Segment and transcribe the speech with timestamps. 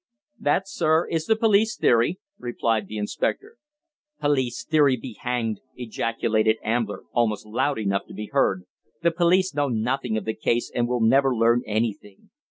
[0.39, 3.57] "That, sir, is the police theory," replied the inspector.
[4.19, 8.63] "Police theory be hanged!" ejaculated Ambler, almost loud enough to be heard.
[9.03, 12.31] "The police know nothing of the case, and will never learn anything.